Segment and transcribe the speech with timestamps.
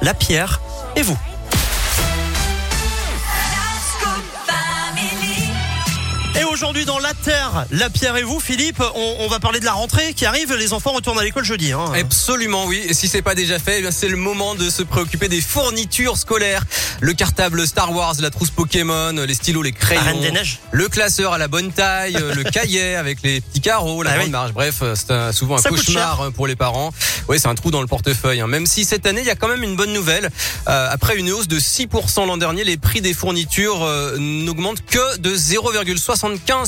[0.00, 0.60] La pierre
[0.96, 1.16] et vous.
[6.72, 10.14] Dans La Terre, La Pierre et vous, Philippe, on, on va parler de la rentrée
[10.14, 10.52] qui arrive.
[10.54, 11.70] Les enfants retournent à l'école jeudi.
[11.72, 11.92] Hein.
[11.94, 12.80] Absolument, oui.
[12.88, 15.42] Et si c'est pas déjà fait, eh bien, c'est le moment de se préoccuper des
[15.42, 16.64] fournitures scolaires.
[17.00, 20.00] Le cartable Star Wars, la trousse Pokémon, les stylos, les crayons.
[20.02, 20.60] Reine des Neiges.
[20.72, 24.26] Le classeur à la bonne taille, le cahier avec les petits carreaux, la Ah grande
[24.26, 24.30] oui.
[24.32, 24.52] marge.
[24.52, 26.90] Bref, euh, c'est un- souvent un Ça cauchemar pour les parents.
[27.28, 28.40] Oui, c'est un trou dans le portefeuille.
[28.40, 28.46] hein.
[28.48, 30.30] Même si cette année, il y a quand même une bonne nouvelle.
[30.68, 35.18] Euh, après une hausse de 6% l'an dernier, les prix des fournitures euh, n'augmentent que
[35.18, 36.61] de 0,75%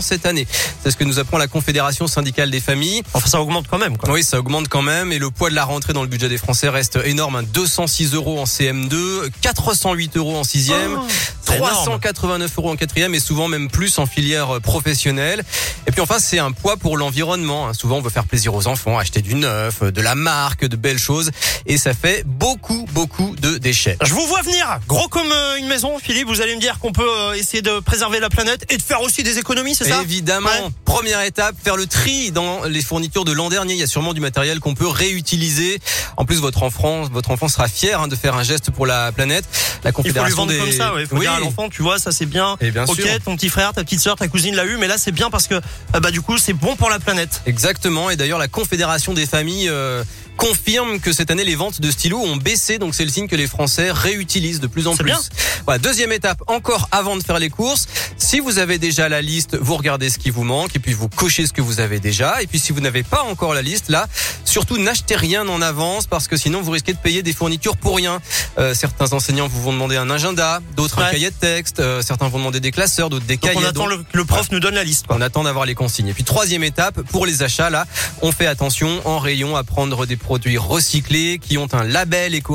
[0.00, 0.46] cette année.
[0.82, 3.02] C'est ce que nous apprend la Confédération syndicale des familles.
[3.12, 3.96] Enfin, ça augmente quand même.
[3.96, 4.10] Quoi.
[4.12, 6.38] Oui, ça augmente quand même et le poids de la rentrée dans le budget des
[6.38, 7.36] Français reste énorme.
[7.36, 7.42] hein.
[7.52, 10.96] 206 euros en CM2, 408 euros en sixième.
[10.98, 11.04] Oh,
[11.42, 11.72] c'est énorme.
[11.72, 15.44] 389 euros en quatrième et souvent même plus en filière euh, professionnelle.
[15.86, 17.68] Et puis enfin, c'est un poids pour l'environnement.
[17.68, 17.74] hein.
[17.74, 20.76] Souvent, on veut faire plaisir aux enfants, acheter du neuf, euh, de la marque, de
[20.76, 21.30] belles choses.
[21.66, 23.96] Et ça fait beaucoup, beaucoup de déchets.
[24.04, 26.26] Je vous vois venir, gros comme euh, une maison, Philippe.
[26.28, 29.22] Vous allez me dire qu'on peut essayer de préserver la planète et de faire aussi
[29.22, 30.70] des économies, c'est ça Évidemment, Ouais.
[30.84, 33.74] première étape, faire le tri dans les fournitures de l'an dernier.
[33.74, 35.78] Il y a sûrement du matériel qu'on peut réutiliser.
[36.16, 39.12] En plus, votre enfant, votre enfant sera fier hein, de faire un geste pour la
[39.12, 39.44] planète.
[39.84, 40.58] La Il faut lui Confédération vendre des...
[40.58, 41.02] comme ça, ouais.
[41.02, 41.20] Il faut Oui.
[41.22, 42.56] dire à l'enfant, tu vois, ça c'est bien.
[42.60, 43.06] Et bien ok, sûr.
[43.24, 45.46] ton petit frère, ta petite sœur, ta cousine l'a eu, mais là c'est bien parce
[45.48, 47.42] que euh, bah du coup c'est bon pour la planète.
[47.46, 48.10] Exactement.
[48.10, 50.02] Et d'ailleurs, la Confédération des familles euh,
[50.36, 52.78] confirme que cette année, les ventes de stylos ont baissé.
[52.78, 55.04] Donc, c'est le signe que les Français réutilisent de plus en plus.
[55.04, 55.18] bien.
[55.64, 57.86] Voilà, deuxième étape, encore avant de faire les courses.
[58.16, 61.08] Si vous avez déjà la liste, vous regardez ce qui vous manque et puis vous
[61.08, 62.42] cochez ce que vous avez déjà.
[62.42, 64.06] Et puis, si vous n'avez pas encore la liste, là,
[64.48, 67.96] surtout n'achetez rien en avance parce que sinon, vous risquez de payer des fournitures pour
[67.96, 68.20] rien.
[68.58, 72.28] Euh, certains enseignants vous vont demander un agenda, d'autres un cahier de texte, euh, certains
[72.28, 73.64] vont demander des classeurs, d'autres des Donc cahiers.
[73.64, 75.06] on attend le, le prof nous donne la liste.
[75.06, 75.16] Quoi.
[75.16, 76.08] on attend d'avoir les consignes.
[76.08, 77.86] Et puis troisième étape, pour les achats, là,
[78.22, 82.54] on fait attention en rayon à prendre des produits recyclés qui ont un label éco